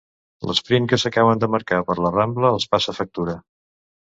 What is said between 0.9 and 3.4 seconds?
que s'acaben de marcar per la Rambla els passa factura.